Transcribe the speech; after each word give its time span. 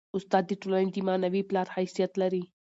استاد 0.17 0.43
د 0.47 0.51
ټولني 0.61 0.89
د 0.93 0.97
معنوي 1.07 1.41
پلار 1.49 1.67
حیثیت 1.75 2.11
لري. 2.21 2.43